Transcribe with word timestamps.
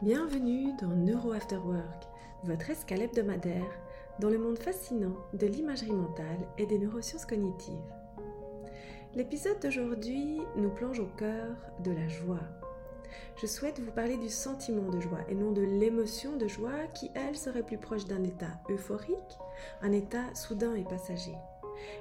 Bienvenue 0.00 0.74
dans 0.80 0.94
Neuro 0.94 1.32
After 1.32 1.56
Work, 1.56 2.04
votre 2.44 2.70
escale 2.70 3.02
hebdomadaire 3.02 3.66
dans 4.20 4.28
le 4.28 4.38
monde 4.38 4.56
fascinant 4.56 5.16
de 5.32 5.44
l'imagerie 5.48 5.90
mentale 5.90 6.38
et 6.56 6.66
des 6.66 6.78
neurosciences 6.78 7.26
cognitives. 7.26 7.74
L'épisode 9.16 9.58
d'aujourd'hui 9.60 10.40
nous 10.54 10.70
plonge 10.70 11.00
au 11.00 11.08
cœur 11.16 11.56
de 11.82 11.90
la 11.90 12.06
joie. 12.06 12.38
Je 13.42 13.48
souhaite 13.48 13.80
vous 13.80 13.90
parler 13.90 14.16
du 14.18 14.28
sentiment 14.28 14.88
de 14.88 15.00
joie 15.00 15.28
et 15.28 15.34
non 15.34 15.50
de 15.50 15.62
l'émotion 15.62 16.36
de 16.36 16.46
joie 16.46 16.86
qui, 16.94 17.10
elle, 17.16 17.36
serait 17.36 17.64
plus 17.64 17.78
proche 17.78 18.04
d'un 18.04 18.22
état 18.22 18.60
euphorique, 18.70 19.38
un 19.82 19.90
état 19.90 20.32
soudain 20.32 20.76
et 20.76 20.84
passager. 20.84 21.34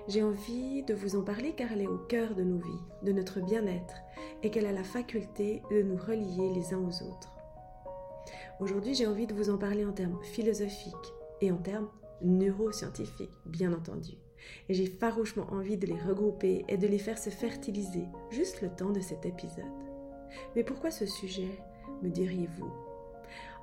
J'ai 0.07 0.21
envie 0.21 0.83
de 0.83 0.93
vous 0.93 1.15
en 1.15 1.23
parler 1.23 1.53
car 1.53 1.71
elle 1.71 1.81
est 1.81 1.87
au 1.87 1.97
cœur 1.97 2.35
de 2.35 2.43
nos 2.43 2.59
vies, 2.59 2.83
de 3.01 3.11
notre 3.11 3.39
bien-être, 3.39 3.95
et 4.43 4.51
qu'elle 4.51 4.67
a 4.67 4.71
la 4.71 4.83
faculté 4.83 5.63
de 5.71 5.81
nous 5.81 5.97
relier 5.97 6.53
les 6.53 6.75
uns 6.75 6.79
aux 6.79 7.01
autres. 7.03 7.36
Aujourd'hui, 8.59 8.95
j'ai 8.95 9.05
envie 9.05 9.27
de 9.27 9.35
vous 9.35 9.51
en 9.51 9.57
parler 9.59 9.85
en 9.85 9.91
termes 9.91 10.17
philosophiques 10.23 11.13
et 11.41 11.51
en 11.51 11.57
termes 11.57 11.89
neuroscientifiques, 12.23 13.37
bien 13.45 13.71
entendu. 13.71 14.13
Et 14.67 14.73
j'ai 14.73 14.87
farouchement 14.87 15.45
envie 15.51 15.77
de 15.77 15.85
les 15.85 16.01
regrouper 16.01 16.65
et 16.67 16.77
de 16.77 16.87
les 16.87 16.97
faire 16.97 17.19
se 17.19 17.29
fertiliser 17.29 18.05
juste 18.31 18.63
le 18.63 18.69
temps 18.69 18.89
de 18.89 18.99
cet 18.99 19.27
épisode. 19.27 19.65
Mais 20.55 20.63
pourquoi 20.63 20.89
ce 20.89 21.05
sujet, 21.05 21.49
me 22.01 22.09
diriez-vous? 22.09 22.71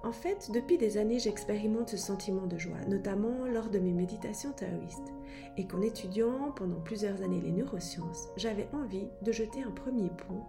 En 0.04 0.12
fait, 0.12 0.50
depuis 0.52 0.78
des 0.78 0.96
années, 0.96 1.18
j'expérimente 1.18 1.88
ce 1.88 1.96
sentiment 1.96 2.46
de 2.46 2.58
joie, 2.58 2.84
notamment 2.86 3.46
lors 3.46 3.70
de 3.70 3.80
mes 3.80 3.92
méditations 3.92 4.52
taoïstes, 4.52 5.12
et 5.56 5.66
qu'en 5.66 5.82
étudiant 5.82 6.52
pendant 6.54 6.80
plusieurs 6.80 7.20
années 7.22 7.40
les 7.40 7.52
neurosciences, 7.52 8.28
j'avais 8.36 8.68
envie 8.72 9.08
de 9.22 9.32
jeter 9.32 9.62
un 9.62 9.72
premier 9.72 10.10
pont 10.10 10.42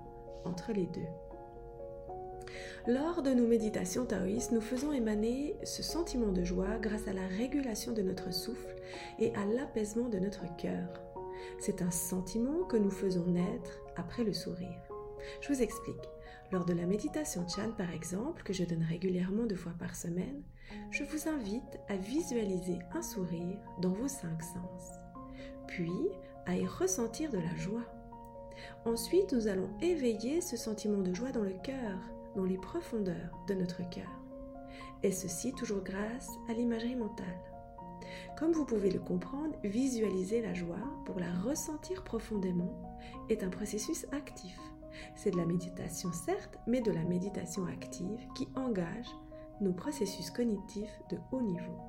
entre 0.43 0.71
les 0.71 0.85
deux. 0.85 1.07
Lors 2.87 3.23
de 3.23 3.31
nos 3.31 3.47
méditations 3.47 4.05
taoïstes, 4.05 4.51
nous 4.51 4.61
faisons 4.61 4.93
émaner 4.93 5.55
ce 5.63 5.81
sentiment 5.81 6.31
de 6.31 6.43
joie 6.43 6.77
grâce 6.79 7.07
à 7.07 7.13
la 7.13 7.25
régulation 7.25 7.93
de 7.93 8.03
notre 8.03 8.31
souffle 8.31 8.75
et 9.17 9.33
à 9.33 9.43
l'apaisement 9.43 10.07
de 10.07 10.19
notre 10.19 10.55
cœur. 10.57 11.01
C'est 11.59 11.81
un 11.81 11.89
sentiment 11.89 12.63
que 12.65 12.77
nous 12.77 12.91
faisons 12.91 13.25
naître 13.25 13.79
après 13.95 14.23
le 14.23 14.33
sourire. 14.33 14.79
Je 15.41 15.51
vous 15.51 15.63
explique. 15.63 15.95
Lors 16.51 16.63
de 16.63 16.73
la 16.73 16.85
méditation 16.85 17.47
Chan, 17.47 17.71
par 17.75 17.91
exemple, 17.91 18.43
que 18.43 18.53
je 18.53 18.63
donne 18.63 18.83
régulièrement 18.83 19.47
deux 19.47 19.55
fois 19.55 19.73
par 19.79 19.95
semaine, 19.95 20.43
je 20.91 21.03
vous 21.03 21.27
invite 21.27 21.79
à 21.89 21.95
visualiser 21.95 22.77
un 22.93 23.01
sourire 23.01 23.57
dans 23.81 23.93
vos 23.93 24.07
cinq 24.07 24.43
sens, 24.43 24.91
puis 25.65 25.91
à 26.45 26.55
y 26.55 26.67
ressentir 26.67 27.31
de 27.31 27.39
la 27.39 27.55
joie. 27.55 27.85
Ensuite, 28.85 29.33
nous 29.33 29.47
allons 29.47 29.69
éveiller 29.81 30.39
ce 30.39 30.55
sentiment 30.55 31.01
de 31.01 31.15
joie 31.15 31.31
dans 31.31 31.43
le 31.43 31.55
cœur, 31.63 31.97
dans 32.35 32.43
les 32.43 32.57
profondeurs 32.57 33.39
de 33.47 33.53
notre 33.53 33.87
cœur. 33.89 34.09
Et 35.03 35.11
ceci 35.11 35.53
toujours 35.53 35.83
grâce 35.83 36.29
à 36.49 36.53
l'imagerie 36.53 36.95
mentale. 36.95 37.39
Comme 38.37 38.51
vous 38.51 38.65
pouvez 38.65 38.91
le 38.91 38.99
comprendre, 38.99 39.55
visualiser 39.63 40.41
la 40.41 40.53
joie 40.53 40.75
pour 41.05 41.19
la 41.19 41.33
ressentir 41.33 42.03
profondément 42.03 42.97
est 43.29 43.43
un 43.43 43.49
processus 43.49 44.05
actif. 44.11 44.59
C'est 45.15 45.31
de 45.31 45.37
la 45.37 45.45
méditation 45.45 46.11
certes, 46.11 46.57
mais 46.67 46.81
de 46.81 46.91
la 46.91 47.03
méditation 47.03 47.65
active 47.65 48.19
qui 48.35 48.47
engage 48.55 49.09
nos 49.61 49.73
processus 49.73 50.31
cognitifs 50.31 51.01
de 51.09 51.17
haut 51.31 51.41
niveau. 51.41 51.79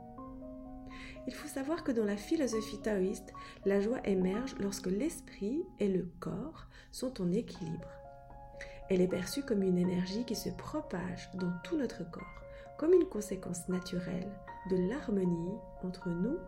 Il 1.27 1.35
faut 1.35 1.49
savoir 1.49 1.83
que 1.83 1.93
dans 1.93 2.05
la 2.05 2.17
philosophie 2.17 2.81
taoïste, 2.81 3.33
la 3.65 3.81
joie 3.81 4.01
émerge 4.07 4.55
lorsque 4.61 4.87
l'esprit 4.87 5.65
et 5.81 5.89
le 5.89 6.09
corps 6.21 6.67
sont 6.93 7.21
en 7.21 7.33
équilibre. 7.33 7.89
Elle 8.89 9.01
est 9.01 9.09
perçue 9.09 9.43
comme 9.43 9.63
une 9.63 9.79
énergie 9.79 10.25
qui 10.25 10.37
se 10.37 10.49
propage 10.49 11.31
dans 11.35 11.53
tout 11.65 11.77
notre 11.77 12.09
corps, 12.11 12.23
comme 12.79 12.93
une 12.93 13.09
conséquence 13.09 13.69
naturelle 13.69 14.31
de 14.71 14.77
l'harmonie 14.89 15.59
entre 15.83 16.09
nous 16.09 16.39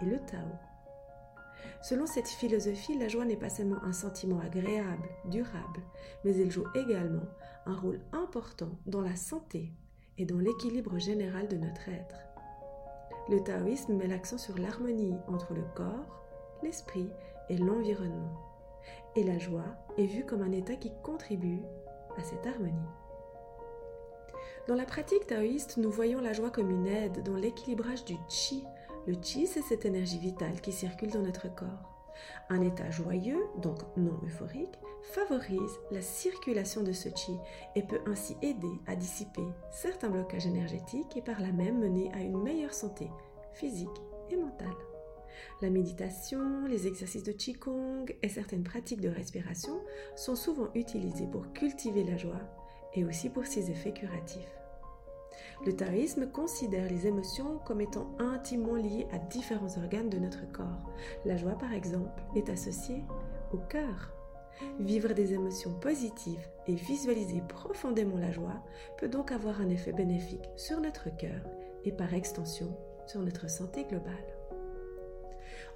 et 0.00 0.06
le 0.06 0.18
Tao. 0.18 0.48
Selon 1.82 2.06
cette 2.06 2.28
philosophie, 2.28 2.96
la 2.98 3.08
joie 3.08 3.24
n'est 3.24 3.36
pas 3.36 3.50
seulement 3.50 3.82
un 3.82 3.92
sentiment 3.92 4.40
agréable, 4.40 5.08
durable, 5.26 5.82
mais 6.24 6.36
elle 6.36 6.50
joue 6.50 6.66
également 6.74 7.26
un 7.66 7.74
rôle 7.74 8.00
important 8.12 8.70
dans 8.86 9.02
la 9.02 9.16
santé 9.16 9.72
et 10.16 10.24
dans 10.24 10.38
l'équilibre 10.38 10.98
général 10.98 11.48
de 11.48 11.56
notre 11.56 11.88
être. 11.88 12.16
Le 13.28 13.42
taoïsme 13.42 13.94
met 13.94 14.06
l'accent 14.06 14.38
sur 14.38 14.58
l'harmonie 14.58 15.16
entre 15.28 15.54
le 15.54 15.64
corps, 15.74 16.24
l'esprit 16.62 17.08
et 17.48 17.56
l'environnement. 17.58 18.40
Et 19.14 19.24
la 19.24 19.38
joie 19.38 19.76
est 19.98 20.06
vue 20.06 20.24
comme 20.24 20.42
un 20.42 20.52
état 20.52 20.74
qui 20.74 20.92
contribue 21.02 21.62
à 22.18 22.22
cette 22.22 22.46
harmonie. 22.46 22.88
Dans 24.68 24.74
la 24.74 24.84
pratique 24.84 25.26
taoïste, 25.26 25.76
nous 25.76 25.90
voyons 25.90 26.20
la 26.20 26.32
joie 26.32 26.50
comme 26.50 26.70
une 26.70 26.86
aide 26.86 27.22
dans 27.24 27.34
l'équilibrage 27.34 28.04
du 28.04 28.16
chi. 28.28 28.64
Le 29.06 29.14
chi, 29.20 29.46
c'est 29.46 29.62
cette 29.62 29.84
énergie 29.84 30.18
vitale 30.18 30.60
qui 30.60 30.70
circule 30.70 31.10
dans 31.10 31.22
notre 31.22 31.52
corps. 31.52 31.90
Un 32.48 32.60
état 32.60 32.90
joyeux, 32.90 33.44
donc 33.58 33.78
non 33.96 34.20
euphorique, 34.24 34.78
favorise 35.02 35.80
la 35.90 36.00
circulation 36.00 36.82
de 36.82 36.92
ce 36.92 37.08
chi 37.08 37.36
et 37.74 37.82
peut 37.82 38.00
ainsi 38.06 38.36
aider 38.42 38.80
à 38.86 38.94
dissiper 38.94 39.42
certains 39.70 40.10
blocages 40.10 40.46
énergétiques 40.46 41.16
et 41.16 41.22
par 41.22 41.40
là 41.40 41.50
même 41.50 41.80
mener 41.80 42.12
à 42.14 42.20
une 42.20 42.40
meilleure 42.40 42.74
santé 42.74 43.10
physique 43.54 43.88
et 44.30 44.36
mentale. 44.36 44.76
La 45.60 45.70
méditation, 45.70 46.66
les 46.66 46.86
exercices 46.86 47.22
de 47.22 47.32
Qigong 47.32 48.14
et 48.22 48.28
certaines 48.28 48.64
pratiques 48.64 49.00
de 49.00 49.08
respiration 49.08 49.80
sont 50.16 50.36
souvent 50.36 50.68
utilisés 50.74 51.26
pour 51.30 51.52
cultiver 51.52 52.04
la 52.04 52.16
joie 52.16 52.40
et 52.94 53.04
aussi 53.04 53.28
pour 53.28 53.46
ses 53.46 53.70
effets 53.70 53.92
curatifs. 53.92 54.58
Le 55.64 55.74
taoïsme 55.74 56.30
considère 56.30 56.90
les 56.90 57.06
émotions 57.06 57.58
comme 57.64 57.80
étant 57.80 58.10
intimement 58.18 58.74
liées 58.74 59.06
à 59.12 59.18
différents 59.18 59.78
organes 59.78 60.10
de 60.10 60.18
notre 60.18 60.50
corps. 60.50 60.90
La 61.24 61.36
joie, 61.36 61.56
par 61.56 61.72
exemple, 61.72 62.22
est 62.34 62.50
associée 62.50 63.02
au 63.52 63.58
cœur. 63.58 64.12
Vivre 64.80 65.12
des 65.12 65.32
émotions 65.32 65.72
positives 65.74 66.46
et 66.66 66.74
visualiser 66.74 67.42
profondément 67.48 68.18
la 68.18 68.30
joie 68.30 68.62
peut 68.98 69.08
donc 69.08 69.32
avoir 69.32 69.60
un 69.60 69.68
effet 69.68 69.92
bénéfique 69.92 70.48
sur 70.56 70.80
notre 70.80 71.14
cœur 71.16 71.42
et 71.84 71.92
par 71.92 72.12
extension 72.14 72.76
sur 73.06 73.20
notre 73.20 73.48
santé 73.50 73.84
globale. 73.84 74.41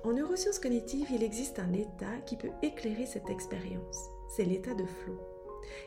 En 0.04 0.12
neurosciences 0.12 0.58
cognitives, 0.58 1.10
il 1.10 1.22
existe 1.22 1.58
un 1.58 1.72
état 1.72 2.16
qui 2.26 2.36
peut 2.36 2.50
éclairer 2.62 3.06
cette 3.06 3.30
expérience. 3.30 3.98
C'est 4.28 4.44
l'état 4.44 4.74
de 4.74 4.84
flow. 4.84 5.18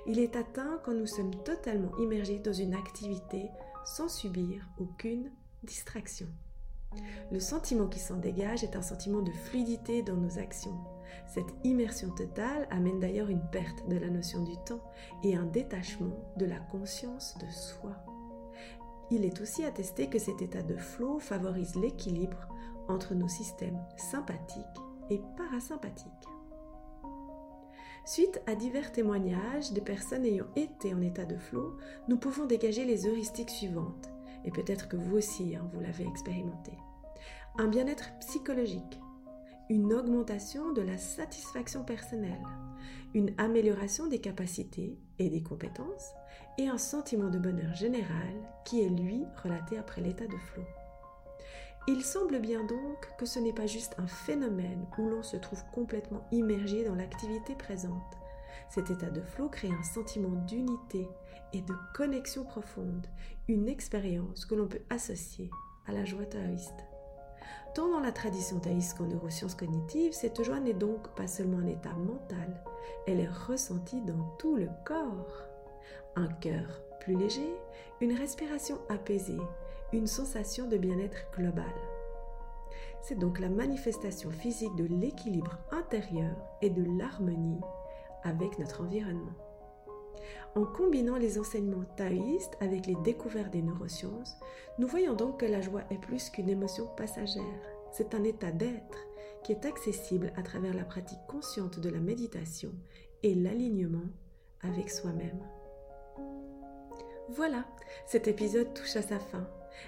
Il 0.05 0.19
est 0.19 0.35
atteint 0.35 0.79
quand 0.83 0.93
nous 0.93 1.07
sommes 1.07 1.35
totalement 1.43 1.95
immergés 1.97 2.39
dans 2.39 2.53
une 2.53 2.73
activité 2.73 3.49
sans 3.85 4.09
subir 4.09 4.67
aucune 4.79 5.31
distraction. 5.63 6.27
Le 7.31 7.39
sentiment 7.39 7.87
qui 7.87 7.99
s'en 7.99 8.17
dégage 8.17 8.63
est 8.63 8.75
un 8.75 8.81
sentiment 8.81 9.21
de 9.21 9.31
fluidité 9.31 10.01
dans 10.01 10.15
nos 10.15 10.39
actions. 10.39 10.77
Cette 11.27 11.53
immersion 11.63 12.09
totale 12.09 12.67
amène 12.71 12.99
d'ailleurs 12.99 13.29
une 13.29 13.47
perte 13.51 13.87
de 13.87 13.97
la 13.97 14.09
notion 14.09 14.43
du 14.43 14.55
temps 14.65 14.83
et 15.23 15.35
un 15.35 15.45
détachement 15.45 16.33
de 16.37 16.45
la 16.45 16.59
conscience 16.59 17.37
de 17.37 17.49
soi. 17.51 17.95
Il 19.11 19.25
est 19.25 19.41
aussi 19.41 19.63
attesté 19.63 20.07
que 20.07 20.19
cet 20.19 20.41
état 20.41 20.61
de 20.61 20.75
flow 20.75 21.19
favorise 21.19 21.75
l'équilibre 21.75 22.47
entre 22.89 23.13
nos 23.15 23.27
systèmes 23.27 23.79
sympathiques 23.97 24.65
et 25.09 25.21
parasympathiques. 25.37 26.29
Suite 28.05 28.41
à 28.47 28.55
divers 28.55 28.91
témoignages 28.91 29.71
de 29.71 29.79
personnes 29.79 30.25
ayant 30.25 30.47
été 30.55 30.93
en 30.93 31.01
état 31.01 31.25
de 31.25 31.37
flow, 31.37 31.77
nous 32.07 32.17
pouvons 32.17 32.45
dégager 32.45 32.83
les 32.83 33.05
heuristiques 33.05 33.51
suivantes, 33.51 34.09
et 34.45 34.51
peut-être 34.51 34.87
que 34.87 34.97
vous 34.97 35.17
aussi, 35.17 35.55
hein, 35.55 35.69
vous 35.71 35.79
l'avez 35.79 36.07
expérimenté. 36.07 36.71
Un 37.57 37.67
bien-être 37.67 38.09
psychologique, 38.19 38.99
une 39.69 39.93
augmentation 39.93 40.73
de 40.73 40.81
la 40.81 40.97
satisfaction 40.97 41.83
personnelle, 41.83 42.41
une 43.13 43.33
amélioration 43.37 44.07
des 44.07 44.19
capacités 44.19 44.97
et 45.19 45.29
des 45.29 45.43
compétences, 45.43 46.13
et 46.57 46.67
un 46.67 46.77
sentiment 46.77 47.29
de 47.29 47.37
bonheur 47.37 47.73
général 47.75 48.33
qui 48.65 48.81
est 48.81 48.89
lui 48.89 49.23
relaté 49.43 49.77
après 49.77 50.01
l'état 50.01 50.25
de 50.25 50.37
flow. 50.37 50.63
Il 51.91 52.05
semble 52.05 52.37
bien 52.37 52.63
donc 52.63 53.09
que 53.17 53.25
ce 53.25 53.39
n'est 53.39 53.51
pas 53.51 53.65
juste 53.65 53.95
un 53.97 54.05
phénomène 54.05 54.85
où 54.99 55.09
l'on 55.09 55.23
se 55.23 55.37
trouve 55.37 55.63
complètement 55.73 56.23
immergé 56.31 56.85
dans 56.85 56.93
l'activité 56.93 57.55
présente. 57.55 58.15
Cet 58.69 58.91
état 58.91 59.09
de 59.09 59.21
flot 59.21 59.49
crée 59.49 59.71
un 59.71 59.83
sentiment 59.83 60.35
d'unité 60.45 61.09
et 61.51 61.61
de 61.61 61.73
connexion 61.95 62.43
profonde, 62.43 63.07
une 63.47 63.67
expérience 63.67 64.45
que 64.45 64.53
l'on 64.53 64.67
peut 64.67 64.83
associer 64.91 65.49
à 65.87 65.91
la 65.91 66.05
joie 66.05 66.27
taoïste. 66.27 66.85
Tant 67.73 67.89
dans 67.89 68.01
la 68.01 68.11
tradition 68.11 68.59
taoïste 68.59 68.95
qu'en 68.95 69.07
neurosciences 69.07 69.55
cognitives, 69.55 70.13
cette 70.13 70.43
joie 70.43 70.59
n'est 70.59 70.73
donc 70.73 71.07
pas 71.15 71.25
seulement 71.25 71.57
un 71.57 71.67
état 71.67 71.93
mental, 71.93 72.63
elle 73.07 73.19
est 73.19 73.33
ressentie 73.47 74.01
dans 74.01 74.29
tout 74.37 74.57
le 74.57 74.69
corps. 74.85 75.43
Un 76.15 76.27
cœur 76.27 76.83
plus 76.99 77.17
léger, 77.17 77.51
une 77.99 78.13
respiration 78.13 78.77
apaisée, 78.89 79.41
une 79.93 80.07
sensation 80.07 80.67
de 80.67 80.77
bien-être 80.77 81.25
global. 81.35 81.73
C'est 83.01 83.17
donc 83.17 83.39
la 83.39 83.49
manifestation 83.49 84.29
physique 84.29 84.75
de 84.75 84.85
l'équilibre 84.85 85.57
intérieur 85.71 86.35
et 86.61 86.69
de 86.69 86.83
l'harmonie 86.97 87.61
avec 88.23 88.59
notre 88.59 88.81
environnement. 88.81 89.35
En 90.55 90.65
combinant 90.65 91.17
les 91.17 91.39
enseignements 91.39 91.85
taoïstes 91.95 92.57
avec 92.59 92.87
les 92.87 92.95
découvertes 93.03 93.51
des 93.51 93.61
neurosciences, 93.61 94.35
nous 94.77 94.87
voyons 94.87 95.13
donc 95.13 95.39
que 95.39 95.45
la 95.45 95.61
joie 95.61 95.83
est 95.89 95.99
plus 95.99 96.29
qu'une 96.29 96.49
émotion 96.49 96.87
passagère. 96.97 97.43
C'est 97.91 98.13
un 98.13 98.23
état 98.23 98.51
d'être 98.51 98.97
qui 99.43 99.51
est 99.53 99.65
accessible 99.65 100.33
à 100.35 100.43
travers 100.43 100.73
la 100.73 100.83
pratique 100.83 101.25
consciente 101.27 101.79
de 101.79 101.89
la 101.89 101.99
méditation 101.99 102.71
et 103.23 103.35
l'alignement 103.35 104.09
avec 104.61 104.89
soi-même. 104.89 105.39
Voilà, 107.29 107.65
cet 108.05 108.27
épisode 108.27 108.73
touche 108.73 108.95
à 108.95 109.01
sa 109.01 109.19
fin. 109.19 109.47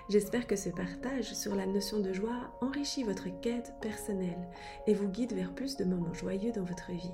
J'espère 0.10 0.48
que 0.48 0.56
ce 0.56 0.70
partage 0.70 1.34
sur 1.34 1.56
la 1.56 1.66
notion 1.66 2.00
de 2.00 2.14
joie 2.14 2.52
enrichit 2.62 3.04
votre 3.04 3.28
quête 3.42 3.74
personnelle 3.82 4.48
et 4.88 4.94
vous 4.94 5.10
guide 5.10 5.34
vers 5.34 5.54
plus 5.54 5.78
de 5.78 5.86
moments 5.86 6.14
joyeux 6.14 6.52
dans 6.52 6.64
votre 6.64 6.92
vie. 6.92 7.14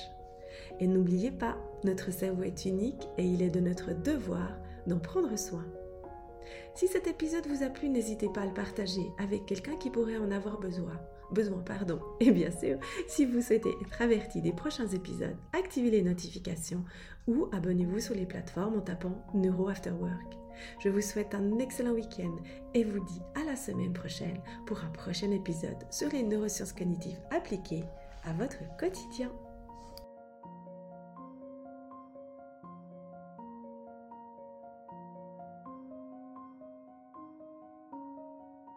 Et 0.78 0.86
n'oubliez 0.86 1.30
pas, 1.30 1.56
notre 1.84 2.12
cerveau 2.12 2.42
est 2.42 2.64
unique 2.64 3.08
et 3.18 3.24
il 3.24 3.42
est 3.42 3.50
de 3.50 3.60
notre 3.60 3.92
devoir 3.92 4.56
d'en 4.86 4.98
prendre 4.98 5.38
soin. 5.38 5.64
Si 6.74 6.88
cet 6.88 7.06
épisode 7.06 7.46
vous 7.46 7.62
a 7.62 7.68
plu, 7.68 7.88
n'hésitez 7.88 8.28
pas 8.28 8.42
à 8.42 8.46
le 8.46 8.54
partager 8.54 9.06
avec 9.18 9.46
quelqu'un 9.46 9.76
qui 9.76 9.90
pourrait 9.90 10.16
en 10.16 10.30
avoir 10.30 10.58
besoin. 10.58 10.98
Besoin, 11.32 11.58
pardon. 11.58 12.00
Et 12.20 12.30
bien 12.30 12.50
sûr, 12.50 12.78
si 13.06 13.24
vous 13.24 13.40
souhaitez 13.40 13.74
être 13.80 14.02
averti 14.02 14.40
des 14.40 14.52
prochains 14.52 14.88
épisodes, 14.88 15.36
activez 15.52 15.90
les 15.90 16.02
notifications 16.02 16.84
ou 17.26 17.48
abonnez-vous 17.52 18.00
sur 18.00 18.14
les 18.14 18.26
plateformes 18.26 18.78
en 18.78 18.80
tapant 18.80 19.24
Neuro 19.34 19.68
After 19.68 19.90
Work. 19.90 20.36
Je 20.78 20.88
vous 20.88 21.00
souhaite 21.00 21.34
un 21.34 21.58
excellent 21.58 21.92
week-end 21.92 22.36
et 22.74 22.84
vous 22.84 23.04
dis 23.04 23.22
à 23.34 23.44
la 23.44 23.56
semaine 23.56 23.92
prochaine 23.92 24.40
pour 24.66 24.82
un 24.84 24.90
prochain 24.90 25.30
épisode 25.30 25.86
sur 25.90 26.08
les 26.10 26.22
neurosciences 26.22 26.72
cognitives 26.72 27.20
appliquées 27.30 27.84
à 28.24 28.32
votre 28.32 28.58
quotidien. 28.78 29.30